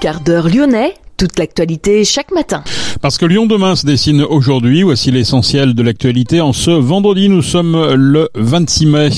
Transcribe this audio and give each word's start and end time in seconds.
quart 0.00 0.20
d'heure 0.20 0.48
lyonnais, 0.48 0.94
toute 1.18 1.38
l'actualité 1.38 2.04
chaque 2.04 2.32
matin. 2.32 2.64
Parce 3.02 3.18
que 3.18 3.26
Lyon 3.26 3.44
demain 3.44 3.76
se 3.76 3.84
dessine 3.84 4.22
aujourd'hui, 4.22 4.82
voici 4.82 5.10
l'essentiel 5.10 5.74
de 5.74 5.82
l'actualité. 5.82 6.40
En 6.40 6.54
ce 6.54 6.70
vendredi, 6.70 7.28
nous 7.28 7.42
sommes 7.42 7.94
le 7.94 8.30
26 8.34 8.86
mai. 8.86 9.10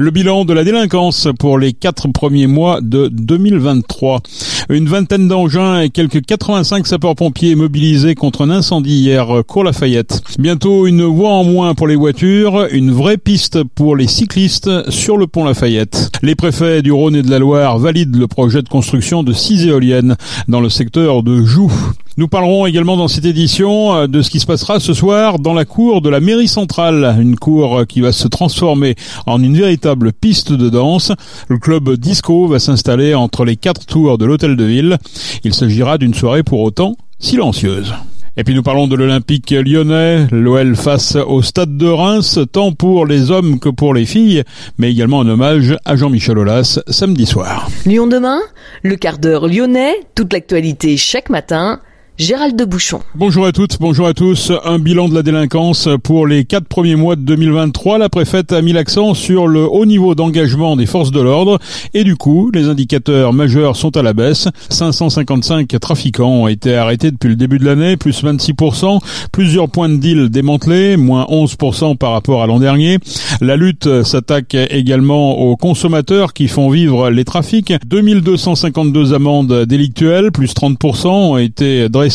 Le 0.00 0.12
bilan 0.12 0.44
de 0.44 0.52
la 0.52 0.62
délinquance 0.62 1.26
pour 1.40 1.58
les 1.58 1.72
quatre 1.72 2.06
premiers 2.06 2.46
mois 2.46 2.80
de 2.80 3.08
2023. 3.08 4.20
Une 4.68 4.86
vingtaine 4.86 5.26
d'engins 5.26 5.80
et 5.80 5.90
quelques 5.90 6.24
85 6.24 6.86
sapeurs-pompiers 6.86 7.56
mobilisés 7.56 8.14
contre 8.14 8.42
un 8.42 8.50
incendie 8.50 9.00
hier 9.00 9.42
cours 9.48 9.64
Lafayette. 9.64 10.22
Bientôt 10.38 10.86
une 10.86 11.02
voie 11.02 11.30
en 11.30 11.42
moins 11.42 11.74
pour 11.74 11.88
les 11.88 11.96
voitures, 11.96 12.68
une 12.70 12.92
vraie 12.92 13.16
piste 13.16 13.64
pour 13.64 13.96
les 13.96 14.06
cyclistes 14.06 14.88
sur 14.88 15.16
le 15.16 15.26
pont 15.26 15.42
Lafayette. 15.42 16.12
Les 16.22 16.36
préfets 16.36 16.80
du 16.80 16.92
Rhône 16.92 17.16
et 17.16 17.22
de 17.22 17.30
la 17.32 17.40
Loire 17.40 17.80
valident 17.80 18.18
le 18.20 18.28
projet 18.28 18.62
de 18.62 18.68
construction 18.68 19.24
de 19.24 19.32
six 19.32 19.66
éoliennes 19.66 20.14
dans 20.46 20.60
le 20.60 20.68
secteur 20.68 21.24
de 21.24 21.42
Joux. 21.42 21.72
Nous 22.18 22.26
parlerons 22.26 22.66
également 22.66 22.96
dans 22.96 23.06
cette 23.06 23.26
édition 23.26 23.94
euh, 23.94 24.06
de 24.08 24.22
ce 24.22 24.30
qui 24.30 24.40
se 24.40 24.46
passera 24.46 24.80
ce 24.80 24.92
soir 24.92 25.38
dans 25.38 25.54
la 25.54 25.64
cour 25.64 26.02
de 26.02 26.08
la 26.08 26.18
mairie 26.18 26.48
centrale, 26.48 27.16
une 27.20 27.36
cour 27.36 27.86
qui 27.86 28.00
va 28.00 28.10
se 28.10 28.26
transformer 28.26 28.96
en 29.26 29.40
une 29.40 29.56
véritable 29.56 30.12
piste 30.12 30.52
de 30.52 30.68
danse. 30.68 31.12
Le 31.46 31.58
club 31.58 31.94
disco 31.94 32.48
va 32.48 32.58
s'installer 32.58 33.14
entre 33.14 33.44
les 33.44 33.54
quatre 33.54 33.86
tours 33.86 34.18
de 34.18 34.24
l'hôtel 34.24 34.56
de 34.56 34.64
ville. 34.64 34.98
Il 35.44 35.54
s'agira 35.54 35.96
d'une 35.96 36.12
soirée 36.12 36.42
pour 36.42 36.60
autant 36.60 36.96
silencieuse. 37.20 37.94
Et 38.36 38.42
puis 38.42 38.56
nous 38.56 38.64
parlons 38.64 38.88
de 38.88 38.96
l'Olympique 38.96 39.52
lyonnais, 39.52 40.26
l'OL 40.32 40.74
face 40.74 41.14
au 41.14 41.40
Stade 41.42 41.76
de 41.76 41.86
Reims, 41.86 42.40
tant 42.50 42.72
pour 42.72 43.06
les 43.06 43.30
hommes 43.30 43.60
que 43.60 43.68
pour 43.68 43.94
les 43.94 44.06
filles, 44.06 44.42
mais 44.76 44.90
également 44.90 45.20
un 45.20 45.28
hommage 45.28 45.76
à 45.84 45.94
Jean-Michel 45.94 46.38
Aulas 46.38 46.80
samedi 46.88 47.26
soir. 47.26 47.68
Lyon 47.86 48.08
demain, 48.08 48.40
le 48.82 48.96
quart 48.96 49.18
d'heure 49.18 49.46
lyonnais, 49.46 49.94
toute 50.16 50.32
l'actualité 50.32 50.96
chaque 50.96 51.30
matin 51.30 51.80
Gérald 52.18 52.56
de 52.56 52.64
Bouchon. 52.64 52.98
Bonjour 53.14 53.46
à 53.46 53.52
toutes, 53.52 53.78
bonjour 53.78 54.08
à 54.08 54.12
tous. 54.12 54.50
Un 54.64 54.80
bilan 54.80 55.08
de 55.08 55.14
la 55.14 55.22
délinquance 55.22 55.88
pour 56.02 56.26
les 56.26 56.44
quatre 56.44 56.66
premiers 56.66 56.96
mois 56.96 57.14
de 57.14 57.20
2023. 57.20 57.96
La 57.98 58.08
préfète 58.08 58.50
a 58.50 58.60
mis 58.60 58.72
l'accent 58.72 59.14
sur 59.14 59.46
le 59.46 59.62
haut 59.62 59.86
niveau 59.86 60.16
d'engagement 60.16 60.74
des 60.74 60.86
forces 60.86 61.12
de 61.12 61.20
l'ordre 61.20 61.60
et 61.94 62.02
du 62.02 62.16
coup, 62.16 62.50
les 62.52 62.66
indicateurs 62.66 63.32
majeurs 63.32 63.76
sont 63.76 63.96
à 63.96 64.02
la 64.02 64.14
baisse. 64.14 64.48
555 64.68 65.68
trafiquants 65.78 66.42
ont 66.42 66.48
été 66.48 66.74
arrêtés 66.74 67.12
depuis 67.12 67.28
le 67.28 67.36
début 67.36 67.60
de 67.60 67.64
l'année, 67.64 67.96
plus 67.96 68.24
26%. 68.24 68.98
Plusieurs 69.30 69.68
points 69.68 69.88
de 69.88 69.98
deal 69.98 70.28
démantelés, 70.28 70.96
moins 70.96 71.24
11% 71.30 71.96
par 71.96 72.10
rapport 72.10 72.42
à 72.42 72.48
l'an 72.48 72.58
dernier. 72.58 72.98
La 73.40 73.54
lutte 73.54 74.02
s'attaque 74.02 74.56
également 74.56 75.38
aux 75.38 75.54
consommateurs 75.56 76.32
qui 76.32 76.48
font 76.48 76.68
vivre 76.68 77.10
les 77.10 77.24
trafics. 77.24 77.72
2252 77.86 79.14
amendes 79.14 79.66
délictuelles, 79.66 80.32
plus 80.32 80.52
30% 80.52 81.06
ont 81.06 81.38
été 81.38 81.88
dressées 81.88 82.07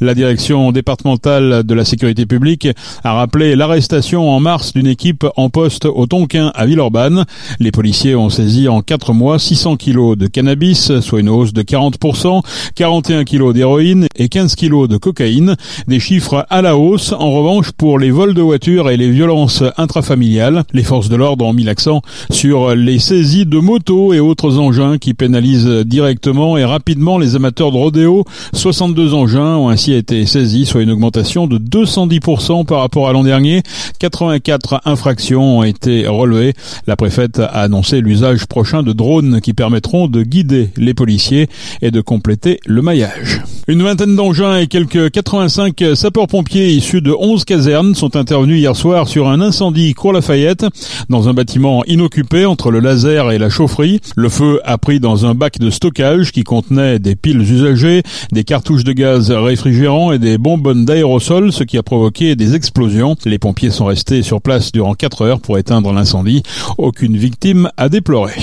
la 0.00 0.14
direction 0.14 0.72
départementale 0.72 1.62
de 1.64 1.74
la 1.74 1.84
sécurité 1.84 2.26
publique 2.26 2.68
a 3.02 3.12
rappelé 3.12 3.56
l'arrestation 3.56 4.30
en 4.30 4.40
mars 4.40 4.72
d'une 4.72 4.86
équipe 4.86 5.26
en 5.36 5.50
poste 5.50 5.86
au 5.86 6.06
Tonkin 6.06 6.52
à 6.54 6.66
Villeurbanne. 6.66 7.24
Les 7.58 7.70
policiers 7.70 8.14
ont 8.14 8.30
saisi 8.30 8.68
en 8.68 8.82
quatre 8.82 9.12
mois 9.12 9.38
600 9.38 9.76
kilos 9.76 10.16
de 10.16 10.26
cannabis, 10.26 11.00
soit 11.00 11.20
une 11.20 11.28
hausse 11.28 11.52
de 11.52 11.62
40%, 11.62 12.42
41 12.74 13.24
kilos 13.24 13.54
d'héroïne 13.54 14.06
et 14.16 14.28
15 14.28 14.54
kilos 14.54 14.88
de 14.88 14.96
cocaïne. 14.96 15.56
Des 15.88 16.00
chiffres 16.00 16.46
à 16.50 16.62
la 16.62 16.76
hausse. 16.76 17.12
En 17.12 17.32
revanche, 17.32 17.72
pour 17.72 17.98
les 17.98 18.10
vols 18.10 18.34
de 18.34 18.42
voitures 18.42 18.90
et 18.90 18.96
les 18.96 19.10
violences 19.10 19.62
intrafamiliales, 19.76 20.64
les 20.72 20.82
forces 20.82 21.08
de 21.08 21.16
l'ordre 21.16 21.44
ont 21.44 21.52
mis 21.52 21.64
l'accent 21.64 22.02
sur 22.30 22.74
les 22.74 22.98
saisies 22.98 23.46
de 23.46 23.58
motos 23.58 24.12
et 24.12 24.20
autres 24.20 24.58
engins 24.58 24.98
qui 24.98 25.14
pénalisent 25.14 25.84
directement 25.86 26.56
et 26.56 26.64
rapidement 26.64 27.18
les 27.18 27.36
amateurs 27.36 27.72
de 27.72 27.76
rodéo. 27.76 28.24
62 28.52 29.14
ans 29.14 29.23
engins 29.24 29.56
ont 29.56 29.70
ainsi 29.70 29.94
été 29.94 30.26
saisis, 30.26 30.66
soit 30.66 30.82
une 30.82 30.90
augmentation 30.90 31.46
de 31.46 31.56
210% 31.56 32.66
par 32.66 32.80
rapport 32.80 33.08
à 33.08 33.12
l'an 33.12 33.24
dernier. 33.24 33.62
84 33.98 34.82
infractions 34.84 35.60
ont 35.60 35.62
été 35.62 36.06
relevées. 36.06 36.52
La 36.86 36.94
préfète 36.94 37.38
a 37.38 37.46
annoncé 37.46 38.02
l'usage 38.02 38.44
prochain 38.44 38.82
de 38.82 38.92
drones 38.92 39.40
qui 39.40 39.54
permettront 39.54 40.08
de 40.08 40.22
guider 40.22 40.68
les 40.76 40.92
policiers 40.92 41.48
et 41.80 41.90
de 41.90 42.02
compléter 42.02 42.60
le 42.66 42.82
maillage. 42.82 43.40
Une 43.66 43.82
vingtaine 43.82 44.14
d'engins 44.14 44.58
et 44.58 44.66
quelques 44.66 45.10
85 45.10 45.82
sapeurs-pompiers 45.94 46.68
issus 46.72 47.00
de 47.00 47.14
11 47.18 47.46
casernes 47.46 47.94
sont 47.94 48.16
intervenus 48.16 48.58
hier 48.58 48.76
soir 48.76 49.08
sur 49.08 49.28
un 49.28 49.40
incendie 49.40 49.94
cours 49.94 50.12
Lafayette 50.12 50.66
dans 51.08 51.30
un 51.30 51.32
bâtiment 51.32 51.82
inoccupé 51.86 52.44
entre 52.44 52.70
le 52.70 52.80
laser 52.80 53.30
et 53.30 53.38
la 53.38 53.48
chaufferie. 53.48 54.00
Le 54.16 54.28
feu 54.28 54.60
a 54.64 54.76
pris 54.76 55.00
dans 55.00 55.24
un 55.24 55.34
bac 55.34 55.58
de 55.58 55.70
stockage 55.70 56.30
qui 56.30 56.44
contenait 56.44 56.98
des 56.98 57.16
piles 57.16 57.40
usagées, 57.40 58.02
des 58.32 58.44
cartouches 58.44 58.84
de 58.84 58.92
gaz 58.92 59.13
réfrigérants 59.14 60.12
et 60.12 60.18
des 60.18 60.38
bonbonnes 60.38 60.84
d'aérosol, 60.84 61.52
ce 61.52 61.64
qui 61.64 61.78
a 61.78 61.82
provoqué 61.82 62.36
des 62.36 62.54
explosions. 62.54 63.16
Les 63.24 63.38
pompiers 63.38 63.70
sont 63.70 63.86
restés 63.86 64.22
sur 64.22 64.40
place 64.40 64.72
durant 64.72 64.94
4 64.94 65.22
heures 65.22 65.40
pour 65.40 65.58
éteindre 65.58 65.92
l'incendie. 65.92 66.42
Aucune 66.78 67.16
victime 67.16 67.70
à 67.76 67.88
déplorer. 67.88 68.34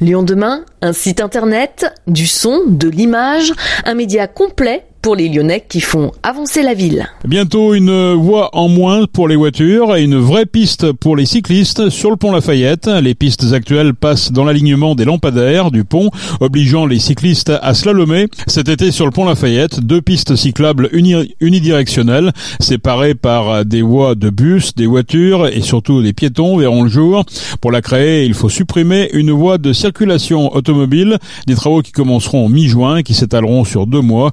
Lyon 0.00 0.22
demain, 0.22 0.64
un 0.82 0.92
site 0.92 1.20
internet, 1.20 1.86
du 2.06 2.26
son, 2.26 2.60
de 2.66 2.88
l'image, 2.88 3.52
un 3.84 3.94
média 3.94 4.26
complet 4.26 4.84
pour 5.02 5.16
les 5.16 5.28
Lyonnais 5.28 5.64
qui 5.68 5.80
font 5.80 6.12
avancer 6.22 6.62
la 6.62 6.74
ville. 6.74 7.08
Bientôt 7.24 7.74
une 7.74 8.12
voie 8.14 8.50
en 8.52 8.68
moins 8.68 9.06
pour 9.06 9.28
les 9.28 9.36
voitures 9.36 9.96
et 9.96 10.02
une 10.02 10.18
vraie 10.18 10.46
piste 10.46 10.92
pour 10.92 11.16
les 11.16 11.26
cyclistes 11.26 11.90
sur 11.90 12.10
le 12.10 12.16
pont 12.16 12.32
Lafayette. 12.32 12.86
Les 12.86 13.14
pistes 13.14 13.52
actuelles 13.52 13.94
passent 13.94 14.32
dans 14.32 14.44
l'alignement 14.44 14.94
des 14.94 15.04
lampadaires 15.04 15.70
du 15.70 15.84
pont, 15.84 16.10
obligeant 16.40 16.86
les 16.86 16.98
cyclistes 16.98 17.52
à 17.62 17.74
slalomer. 17.74 18.26
Cet 18.46 18.68
été 18.68 18.90
sur 18.90 19.06
le 19.06 19.12
pont 19.12 19.24
Lafayette, 19.24 19.80
deux 19.80 20.02
pistes 20.02 20.36
cyclables 20.36 20.88
unidirectionnelles, 20.92 22.32
séparées 22.60 23.14
par 23.14 23.64
des 23.64 23.82
voies 23.82 24.14
de 24.14 24.30
bus, 24.30 24.74
des 24.74 24.86
voitures 24.86 25.46
et 25.46 25.62
surtout 25.62 26.02
des 26.02 26.12
piétons 26.12 26.56
verront 26.56 26.82
le 26.82 26.90
jour. 26.90 27.24
Pour 27.60 27.72
la 27.72 27.82
créer, 27.82 28.24
il 28.26 28.34
faut 28.34 28.48
supprimer 28.48 29.08
une 29.12 29.30
voie 29.30 29.58
de 29.58 29.72
circulation 29.72 30.54
automobile, 30.54 31.18
des 31.46 31.54
travaux 31.54 31.82
qui 31.82 31.92
commenceront 31.92 32.48
mi-juin 32.48 32.98
et 32.98 33.02
qui 33.02 33.14
s'étaleront 33.14 33.64
sur 33.64 33.86
deux 33.86 34.00
mois. 34.00 34.32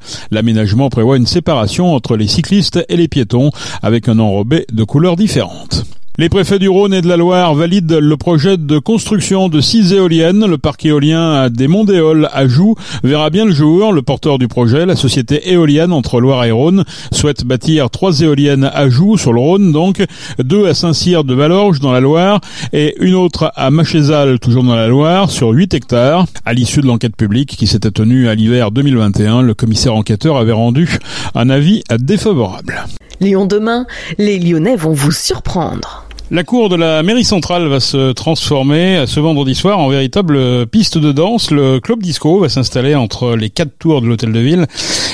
L'aménagement 0.58 0.90
prévoit 0.90 1.18
une 1.18 1.28
séparation 1.28 1.94
entre 1.94 2.18
les 2.18 2.28
cyclistes 2.28 2.84
et 2.90 2.98
les 2.98 3.08
piétons 3.08 3.52
avec 3.84 4.10
un 4.10 4.18
enrobé 4.18 4.66
de 4.72 4.84
couleurs 4.84 5.16
différentes. 5.16 5.86
Les 6.20 6.30
préfets 6.30 6.58
du 6.58 6.68
Rhône 6.68 6.96
et 6.96 7.02
de 7.04 7.08
la 7.08 7.16
Loire 7.16 7.54
valident 7.54 8.00
le 8.02 8.18
projet 8.18 8.58
de 8.58 8.80
construction 8.80 9.50
de 9.50 9.62
six 9.62 9.94
éoliennes. 9.94 10.48
Le 10.48 10.58
parc 10.58 10.84
éolien 10.84 11.48
des 11.52 11.68
Monts 11.68 11.86
à 12.34 12.48
Joux 12.48 12.74
verra 13.04 13.30
bien 13.30 13.46
le 13.46 13.52
jour. 13.52 13.94
Le 13.94 14.02
porteur 14.02 14.40
du 14.40 14.48
projet, 14.48 14.88
la 14.88 14.96
société 14.96 15.52
éolienne 15.52 15.94
entre 15.94 16.20
Loire 16.20 16.44
et 16.46 16.50
Rhône, 16.50 16.86
souhaite 17.12 17.46
bâtir 17.46 17.92
trois 17.92 18.22
éoliennes 18.22 18.64
à 18.64 18.90
Joux 18.90 19.18
sur 19.18 19.32
le 19.32 19.40
Rhône, 19.40 19.72
donc 19.72 20.04
deux 20.40 20.66
à 20.66 20.74
Saint-Cyr 20.74 21.24
de 21.24 21.36
Valorges 21.36 21.82
dans 21.82 21.92
la 21.92 22.00
Loire 22.00 22.42
et 22.74 22.96
une 23.00 23.14
autre 23.14 23.52
à 23.56 23.70
Machézal, 23.70 24.40
toujours 24.40 24.64
dans 24.64 24.76
la 24.76 24.88
Loire, 24.88 25.30
sur 25.30 25.50
8 25.50 25.76
hectares. 25.76 26.26
À 26.46 26.54
l'issue 26.56 26.82
de 26.82 26.88
l'enquête 26.88 27.16
publique 27.16 27.56
qui 27.56 27.68
s'était 27.68 27.92
tenue 27.92 28.28
à 28.28 28.34
l'hiver 28.34 28.72
2021, 28.72 29.44
le 29.44 29.54
commissaire 29.54 29.94
enquêteur 29.94 30.38
avait 30.38 30.52
rendu 30.52 30.98
un 31.36 31.52
avis 31.52 31.84
défavorable. 32.00 32.86
Lyon 33.22 33.46
demain, 33.46 33.86
les 34.18 34.40
Lyonnais 34.40 34.76
vont 34.76 34.94
vous 34.94 35.12
surprendre. 35.12 36.07
La 36.30 36.44
cour 36.44 36.68
de 36.68 36.76
la 36.76 37.04
mairie 37.04 37.24
centrale 37.24 37.68
va 37.68 37.80
se 37.80 38.12
transformer 38.12 39.06
ce 39.08 39.22
vendredi 39.22 39.56
soir 39.56 39.80
en 39.80 39.88
véritable 39.88 40.68
piste 40.68 40.98
de 40.98 41.14
danse. 41.14 41.52
Le 41.52 41.80
club 41.80 42.04
disco 42.04 42.40
va 42.40 42.50
s'installer 42.50 42.96
entre 42.96 43.38
les 43.38 43.50
quatre 43.50 43.78
tours 43.80 44.02
de 44.02 44.08
l'hôtel 44.08 44.34
de 44.34 44.40
ville. 44.40 44.68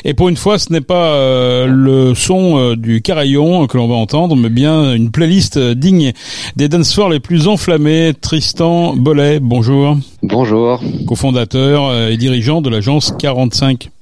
Et 0.05 0.15
pour 0.15 0.29
une 0.29 0.37
fois, 0.37 0.57
ce 0.57 0.73
n'est 0.73 0.81
pas 0.81 1.13
euh, 1.13 1.67
le 1.67 2.15
son 2.15 2.57
euh, 2.57 2.75
du 2.75 3.03
carillon 3.03 3.67
que 3.67 3.77
l'on 3.77 3.87
va 3.87 3.93
entendre, 3.93 4.35
mais 4.35 4.49
bien 4.49 4.95
une 4.95 5.11
playlist 5.11 5.59
digne 5.59 6.13
des 6.55 6.67
dancefloors 6.67 7.09
les 7.09 7.19
plus 7.19 7.47
enflammés. 7.47 8.13
Tristan 8.19 8.95
Bollet, 8.95 9.39
bonjour. 9.39 9.95
Bonjour. 10.23 10.81
Cofondateur 11.05 11.89
euh, 11.89 12.09
et 12.09 12.17
dirigeant 12.17 12.61
de 12.61 12.71
l'agence 12.71 13.13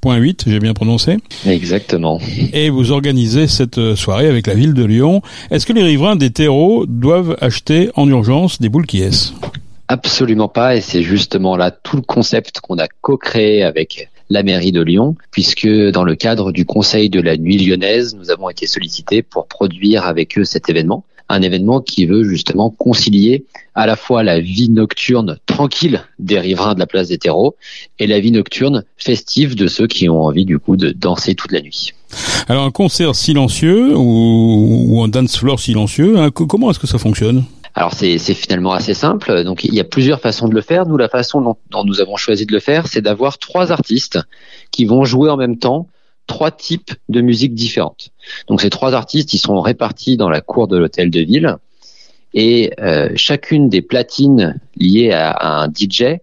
45.8, 0.03 0.43
j'ai 0.47 0.59
bien 0.59 0.73
prononcé. 0.73 1.17
Exactement. 1.45 2.19
Et 2.53 2.69
vous 2.69 2.91
organisez 2.91 3.47
cette 3.47 3.95
soirée 3.95 4.27
avec 4.27 4.47
la 4.47 4.53
ville 4.53 4.73
de 4.73 4.83
Lyon. 4.83 5.21
Est-ce 5.51 5.65
que 5.65 5.73
les 5.73 5.83
riverains 5.83 6.15
des 6.15 6.31
terreaux 6.31 6.85
doivent 6.87 7.37
acheter 7.39 7.89
en 7.95 8.07
urgence 8.07 8.59
des 8.59 8.69
boules 8.69 8.87
qui 8.87 9.01
est 9.01 9.33
Absolument 9.87 10.47
pas, 10.47 10.75
et 10.77 10.81
c'est 10.81 11.03
justement 11.03 11.57
là 11.57 11.69
tout 11.69 11.97
le 11.97 12.01
concept 12.01 12.61
qu'on 12.61 12.77
a 12.77 12.87
co-créé 13.01 13.63
avec 13.63 14.09
la 14.29 14.43
mairie 14.43 14.71
de 14.71 14.81
Lyon, 14.81 15.15
puisque 15.31 15.67
dans 15.67 16.05
le 16.05 16.15
cadre 16.15 16.53
du 16.53 16.65
Conseil 16.65 17.09
de 17.09 17.19
la 17.19 17.35
Nuit 17.35 17.57
lyonnaise, 17.57 18.15
nous 18.15 18.31
avons 18.31 18.49
été 18.49 18.65
sollicités 18.65 19.21
pour 19.21 19.47
produire 19.47 20.05
avec 20.05 20.37
eux 20.37 20.45
cet 20.45 20.69
événement 20.69 21.03
un 21.31 21.41
événement 21.41 21.81
qui 21.81 22.05
veut 22.05 22.23
justement 22.23 22.69
concilier 22.69 23.45
à 23.73 23.85
la 23.85 23.95
fois 23.95 24.23
la 24.23 24.39
vie 24.39 24.69
nocturne 24.69 25.37
tranquille 25.45 26.03
des 26.19 26.39
riverains 26.39 26.73
de 26.73 26.79
la 26.79 26.87
place 26.87 27.07
des 27.07 27.17
terreaux 27.17 27.55
et 27.99 28.07
la 28.07 28.19
vie 28.19 28.31
nocturne 28.31 28.83
festive 28.97 29.55
de 29.55 29.67
ceux 29.67 29.87
qui 29.87 30.09
ont 30.09 30.23
envie 30.23 30.45
du 30.45 30.59
coup 30.59 30.75
de 30.75 30.91
danser 30.91 31.35
toute 31.35 31.51
la 31.51 31.61
nuit. 31.61 31.93
Alors 32.47 32.65
un 32.65 32.71
concert 32.71 33.15
silencieux 33.15 33.95
ou, 33.95 35.01
un 35.03 35.07
dance 35.07 35.37
floor 35.37 35.59
silencieux, 35.59 36.19
hein, 36.19 36.29
comment 36.31 36.71
est-ce 36.71 36.79
que 36.79 36.87
ça 36.87 36.97
fonctionne? 36.97 37.45
Alors 37.73 37.93
c'est 37.93 38.17
finalement 38.33 38.73
assez 38.73 38.93
simple. 38.93 39.45
Donc 39.45 39.63
il 39.63 39.73
y 39.73 39.79
a 39.79 39.85
plusieurs 39.85 40.19
façons 40.19 40.49
de 40.49 40.53
le 40.53 40.61
faire. 40.61 40.85
Nous, 40.85 40.97
la 40.97 41.07
façon 41.07 41.39
dont, 41.39 41.55
dont 41.69 41.85
nous 41.85 42.01
avons 42.01 42.17
choisi 42.17 42.45
de 42.45 42.51
le 42.51 42.59
faire, 42.59 42.87
c'est 42.87 43.01
d'avoir 43.01 43.37
trois 43.37 43.71
artistes 43.71 44.19
qui 44.71 44.83
vont 44.83 45.05
jouer 45.05 45.29
en 45.29 45.37
même 45.37 45.57
temps 45.57 45.87
trois 46.31 46.51
types 46.51 46.93
de 47.09 47.19
musique 47.19 47.53
différentes. 47.53 48.11
Donc 48.47 48.61
ces 48.61 48.69
trois 48.69 48.93
artistes, 48.93 49.33
ils 49.33 49.37
seront 49.37 49.59
répartis 49.59 50.15
dans 50.15 50.29
la 50.29 50.39
cour 50.39 50.69
de 50.69 50.77
l'hôtel 50.77 51.11
de 51.11 51.19
ville 51.19 51.57
et 52.33 52.71
euh, 52.79 53.09
chacune 53.17 53.67
des 53.67 53.81
platines 53.81 54.57
liées 54.77 55.11
à, 55.11 55.63
un 55.63 55.67
DJ 55.67 56.19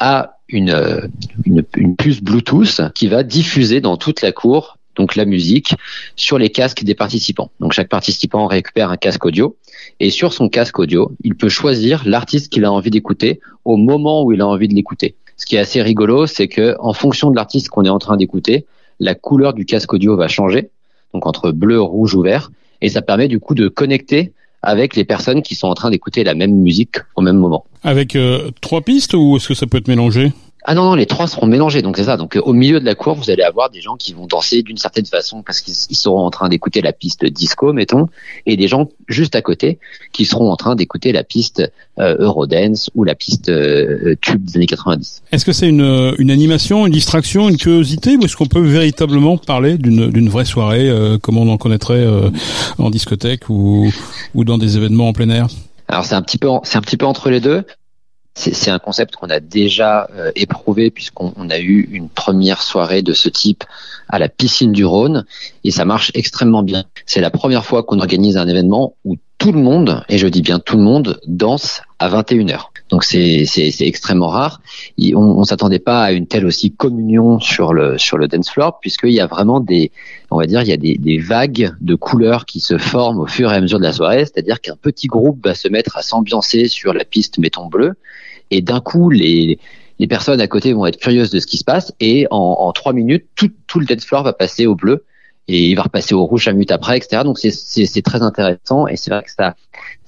a 0.00 0.38
une, 0.48 1.08
une, 1.44 1.62
une, 1.76 1.94
puce 1.94 2.20
Bluetooth 2.20 2.80
qui 2.96 3.06
va 3.06 3.22
diffuser 3.22 3.80
dans 3.80 3.96
toute 3.96 4.20
la 4.20 4.32
cour 4.32 4.78
donc 4.96 5.14
la 5.14 5.24
musique 5.24 5.74
sur 6.16 6.38
les 6.38 6.50
casques 6.50 6.82
des 6.82 6.94
participants. 6.96 7.50
Donc 7.60 7.72
chaque 7.72 7.88
participant 7.88 8.46
récupère 8.48 8.90
un 8.90 8.96
casque 8.96 9.24
audio 9.24 9.56
et 10.00 10.10
sur 10.10 10.32
son 10.32 10.48
casque 10.48 10.78
audio, 10.80 11.12
il 11.22 11.36
peut 11.36 11.48
choisir 11.48 12.02
l'artiste 12.04 12.52
qu'il 12.52 12.64
a 12.64 12.72
envie 12.72 12.90
d'écouter 12.90 13.40
au 13.64 13.76
moment 13.76 14.24
où 14.24 14.32
il 14.32 14.40
a 14.40 14.46
envie 14.46 14.68
de 14.68 14.74
l'écouter. 14.74 15.14
Ce 15.36 15.46
qui 15.46 15.56
est 15.56 15.60
assez 15.60 15.82
rigolo, 15.82 16.26
c'est 16.26 16.48
que 16.48 16.74
en 16.80 16.94
fonction 16.94 17.30
de 17.30 17.36
l'artiste 17.36 17.68
qu'on 17.68 17.84
est 17.84 17.90
en 17.90 17.98
train 17.98 18.16
d'écouter, 18.16 18.64
la 19.00 19.14
couleur 19.14 19.54
du 19.54 19.64
casque 19.64 19.92
audio 19.92 20.16
va 20.16 20.28
changer, 20.28 20.70
donc 21.12 21.26
entre 21.26 21.50
bleu, 21.50 21.80
rouge 21.80 22.14
ou 22.14 22.22
vert, 22.22 22.50
et 22.80 22.88
ça 22.88 23.02
permet 23.02 23.28
du 23.28 23.40
coup 23.40 23.54
de 23.54 23.68
connecter 23.68 24.32
avec 24.62 24.96
les 24.96 25.04
personnes 25.04 25.42
qui 25.42 25.54
sont 25.54 25.68
en 25.68 25.74
train 25.74 25.90
d'écouter 25.90 26.24
la 26.24 26.34
même 26.34 26.54
musique 26.54 26.96
au 27.14 27.22
même 27.22 27.36
moment. 27.36 27.64
Avec 27.82 28.16
euh, 28.16 28.50
trois 28.60 28.80
pistes 28.80 29.14
ou 29.14 29.36
est-ce 29.36 29.48
que 29.48 29.54
ça 29.54 29.66
peut 29.66 29.78
être 29.78 29.88
mélangé? 29.88 30.32
Ah 30.68 30.74
non, 30.74 30.84
non, 30.84 30.94
les 30.96 31.06
trois 31.06 31.28
seront 31.28 31.46
mélangés, 31.46 31.80
donc 31.80 31.96
c'est 31.96 32.04
ça. 32.04 32.16
Donc 32.16 32.36
au 32.42 32.52
milieu 32.52 32.80
de 32.80 32.84
la 32.84 32.96
cour, 32.96 33.14
vous 33.14 33.30
allez 33.30 33.44
avoir 33.44 33.70
des 33.70 33.80
gens 33.80 33.96
qui 33.96 34.12
vont 34.12 34.26
danser 34.26 34.62
d'une 34.62 34.78
certaine 34.78 35.06
façon 35.06 35.42
parce 35.42 35.60
qu'ils 35.60 35.96
seront 35.96 36.26
en 36.26 36.30
train 36.30 36.48
d'écouter 36.48 36.80
la 36.80 36.92
piste 36.92 37.24
disco, 37.24 37.72
mettons, 37.72 38.08
et 38.46 38.56
des 38.56 38.66
gens 38.66 38.88
juste 39.06 39.36
à 39.36 39.42
côté 39.42 39.78
qui 40.12 40.24
seront 40.24 40.50
en 40.50 40.56
train 40.56 40.74
d'écouter 40.74 41.12
la 41.12 41.22
piste 41.22 41.62
euh, 42.00 42.16
Eurodance 42.18 42.90
ou 42.96 43.04
la 43.04 43.14
piste 43.14 43.48
euh, 43.48 44.16
tube 44.20 44.44
des 44.44 44.56
années 44.56 44.66
90. 44.66 45.22
Est-ce 45.30 45.44
que 45.44 45.52
c'est 45.52 45.68
une, 45.68 46.14
une 46.18 46.32
animation, 46.32 46.84
une 46.84 46.92
distraction, 46.92 47.48
une 47.48 47.58
curiosité, 47.58 48.16
ou 48.16 48.24
est-ce 48.24 48.36
qu'on 48.36 48.46
peut 48.46 48.66
véritablement 48.66 49.38
parler 49.38 49.78
d'une 49.78 50.10
d'une 50.10 50.28
vraie 50.28 50.44
soirée 50.44 50.88
euh, 50.88 51.16
comme 51.18 51.38
on 51.38 51.48
en 51.48 51.58
connaîtrait 51.58 51.94
euh, 51.94 52.30
en 52.78 52.90
discothèque 52.90 53.48
ou 53.48 53.90
ou 54.34 54.44
dans 54.44 54.58
des 54.58 54.76
événements 54.76 55.08
en 55.08 55.12
plein 55.12 55.30
air? 55.30 55.46
Alors 55.88 56.04
c'est 56.04 56.16
un 56.16 56.22
petit 56.22 56.38
peu 56.38 56.48
c'est 56.64 56.76
un 56.76 56.80
petit 56.80 56.96
peu 56.96 57.06
entre 57.06 57.30
les 57.30 57.40
deux 57.40 57.64
c'est 58.36 58.70
un 58.70 58.78
concept 58.78 59.16
qu'on 59.16 59.30
a 59.30 59.40
déjà 59.40 60.08
euh, 60.14 60.30
éprouvé 60.36 60.90
puisqu'on 60.90 61.48
a 61.48 61.58
eu 61.58 61.88
une 61.90 62.10
première 62.10 62.60
soirée 62.60 63.00
de 63.00 63.14
ce 63.14 63.30
type 63.30 63.64
à 64.08 64.18
la 64.18 64.28
piscine 64.28 64.72
du 64.72 64.84
Rhône 64.84 65.24
et 65.64 65.70
ça 65.70 65.86
marche 65.86 66.12
extrêmement 66.14 66.62
bien. 66.62 66.84
C'est 67.06 67.22
la 67.22 67.30
première 67.30 67.64
fois 67.64 67.82
qu'on 67.82 67.98
organise 67.98 68.36
un 68.36 68.46
événement 68.46 68.94
où 69.06 69.16
tout 69.38 69.52
le 69.52 69.60
monde, 69.60 70.02
et 70.08 70.18
je 70.18 70.26
dis 70.26 70.42
bien 70.42 70.58
tout 70.58 70.76
le 70.76 70.82
monde, 70.82 71.20
danse 71.26 71.82
à 71.98 72.08
21h. 72.08 72.66
Donc 72.90 73.04
c'est 73.04 73.46
extrêmement 73.80 74.28
rare. 74.28 74.60
on, 74.98 75.16
on 75.16 75.44
s'attendait 75.44 75.78
pas 75.78 76.02
à 76.02 76.12
une 76.12 76.26
telle 76.26 76.46
aussi 76.46 76.72
communion 76.72 77.40
sur 77.40 77.72
le 77.72 77.98
sur 77.98 78.16
le 78.16 78.28
dance 78.28 78.50
floor 78.50 78.78
puisqu'il 78.80 79.12
y 79.12 79.20
a 79.20 79.26
vraiment 79.26 79.60
des 79.60 79.90
on 80.30 80.38
va 80.38 80.46
dire 80.46 80.62
il 80.62 80.68
y 80.68 80.72
a 80.72 80.76
des, 80.76 80.96
des 80.96 81.18
vagues 81.18 81.74
de 81.80 81.94
couleurs 81.94 82.44
qui 82.44 82.60
se 82.60 82.76
forment 82.78 83.20
au 83.20 83.26
fur 83.26 83.50
et 83.50 83.56
à 83.56 83.60
mesure 83.60 83.78
de 83.78 83.84
la 83.84 83.92
soirée. 83.94 84.24
C'est-à-dire 84.24 84.60
qu'un 84.60 84.76
petit 84.76 85.06
groupe 85.06 85.44
va 85.44 85.54
se 85.54 85.68
mettre 85.68 85.96
à 85.96 86.02
s'ambiancer 86.02 86.68
sur 86.68 86.92
la 86.92 87.04
piste 87.04 87.38
mettons 87.38 87.66
bleu 87.66 87.94
et 88.50 88.62
d'un 88.62 88.80
coup 88.80 89.10
les 89.10 89.58
les 89.98 90.06
personnes 90.06 90.40
à 90.40 90.46
côté 90.46 90.72
vont 90.72 90.86
être 90.86 90.98
curieuses 90.98 91.30
de 91.30 91.40
ce 91.40 91.46
qui 91.46 91.56
se 91.56 91.64
passe. 91.64 91.92
Et 92.00 92.26
en, 92.30 92.70
trois 92.72 92.92
minutes 92.92 93.26
tout, 93.34 93.50
tout 93.66 93.80
le 93.80 93.86
dance 93.86 94.04
floor 94.04 94.22
va 94.22 94.32
passer 94.32 94.66
au 94.66 94.74
bleu. 94.74 95.04
Et 95.48 95.68
il 95.68 95.74
va 95.74 95.84
repasser 95.84 96.14
au 96.14 96.24
rouge 96.24 96.48
à 96.48 96.52
minute 96.52 96.72
après, 96.72 96.96
etc. 96.96 97.22
Donc 97.24 97.38
c'est 97.38 98.02
très 98.02 98.22
intéressant. 98.22 98.88
Et 98.88 98.96
c'est 98.96 99.10
vrai 99.10 99.22
que 99.22 99.30
ça 99.30 99.54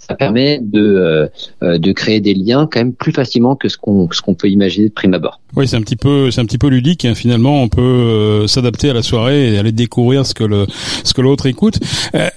ça 0.09 0.15
permet 0.15 0.59
de 0.63 0.81
euh, 0.81 1.27
euh, 1.63 1.79
de 1.79 1.93
créer 1.93 2.21
des 2.21 2.35
liens 2.35 2.69
quand 2.71 2.81
même 2.81 2.95
plus 2.95 3.13
facilement 3.13 3.57
que 3.57 3.69
ce 3.69 3.77
qu'on 3.77 4.09
ce 4.11 4.23
qu'on 4.23 4.35
peut 4.35 4.49
imaginer 4.49 4.89
de 4.89 4.93
prime 4.93 5.13
abord. 5.13 5.41
Oui, 5.55 5.69
c'est 5.69 5.77
un 5.77 5.83
petit 5.83 5.97
peu 5.97 6.31
c'est 6.31 6.41
un 6.41 6.47
petit 6.47 6.59
peu 6.59 6.69
ludique. 6.69 7.05
Hein. 7.05 7.15
Finalement, 7.15 7.63
on 7.63 7.69
peut 7.69 7.83
euh, 7.83 8.47
s'adapter 8.47 8.91
à 8.91 8.95
la 8.95 9.03
soirée 9.03 9.53
et 9.53 9.59
aller 9.59 9.73
découvrir 9.73 10.25
ce 10.25 10.33
que 10.33 10.45
le 10.45 10.67
ce 11.05 11.13
que 11.13 11.21
l'autre 11.21 11.47
écoute. 11.47 11.79